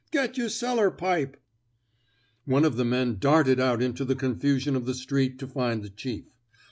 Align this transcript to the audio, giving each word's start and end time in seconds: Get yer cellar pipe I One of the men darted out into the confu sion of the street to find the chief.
Get 0.09 0.35
yer 0.35 0.49
cellar 0.49 0.89
pipe 0.89 1.37
I 2.47 2.51
One 2.51 2.65
of 2.65 2.75
the 2.75 2.83
men 2.83 3.19
darted 3.19 3.59
out 3.59 3.83
into 3.83 4.03
the 4.03 4.15
confu 4.15 4.57
sion 4.57 4.75
of 4.75 4.87
the 4.87 4.95
street 4.95 5.37
to 5.37 5.45
find 5.47 5.83
the 5.83 5.91
chief. 5.91 6.25